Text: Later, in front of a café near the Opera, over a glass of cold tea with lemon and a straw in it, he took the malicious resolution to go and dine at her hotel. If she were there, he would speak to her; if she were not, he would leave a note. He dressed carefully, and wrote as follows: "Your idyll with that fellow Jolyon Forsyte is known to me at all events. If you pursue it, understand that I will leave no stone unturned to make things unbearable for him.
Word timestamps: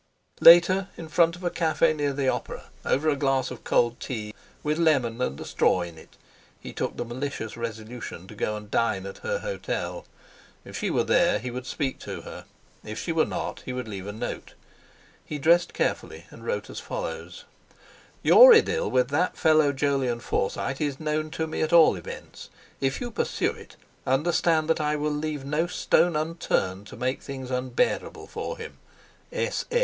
Later, 0.39 0.87
in 0.97 1.07
front 1.09 1.35
of 1.35 1.43
a 1.43 1.51
café 1.51 1.95
near 1.95 2.11
the 2.11 2.27
Opera, 2.27 2.69
over 2.83 3.07
a 3.07 3.15
glass 3.15 3.51
of 3.51 3.63
cold 3.63 3.99
tea 3.99 4.33
with 4.63 4.79
lemon 4.79 5.21
and 5.21 5.39
a 5.39 5.45
straw 5.45 5.83
in 5.83 5.95
it, 5.99 6.17
he 6.59 6.73
took 6.73 6.97
the 6.97 7.05
malicious 7.05 7.55
resolution 7.55 8.27
to 8.27 8.33
go 8.33 8.55
and 8.57 8.71
dine 8.71 9.05
at 9.05 9.19
her 9.19 9.37
hotel. 9.37 10.07
If 10.65 10.75
she 10.75 10.89
were 10.89 11.03
there, 11.03 11.37
he 11.37 11.51
would 11.51 11.67
speak 11.67 11.99
to 11.99 12.21
her; 12.21 12.45
if 12.83 12.97
she 12.97 13.11
were 13.11 13.27
not, 13.27 13.61
he 13.65 13.73
would 13.73 13.87
leave 13.87 14.07
a 14.07 14.11
note. 14.11 14.55
He 15.23 15.37
dressed 15.37 15.71
carefully, 15.75 16.25
and 16.31 16.43
wrote 16.43 16.67
as 16.71 16.79
follows: 16.79 17.45
"Your 18.23 18.55
idyll 18.55 18.89
with 18.89 19.09
that 19.09 19.37
fellow 19.37 19.71
Jolyon 19.71 20.21
Forsyte 20.21 20.81
is 20.81 20.99
known 20.99 21.29
to 21.29 21.45
me 21.45 21.61
at 21.61 21.73
all 21.73 21.95
events. 21.95 22.49
If 22.79 23.01
you 23.01 23.11
pursue 23.11 23.51
it, 23.51 23.75
understand 24.07 24.67
that 24.71 24.81
I 24.81 24.95
will 24.95 25.11
leave 25.11 25.45
no 25.45 25.67
stone 25.67 26.15
unturned 26.15 26.87
to 26.87 26.97
make 26.97 27.21
things 27.21 27.51
unbearable 27.51 28.25
for 28.25 28.57
him. 28.57 28.79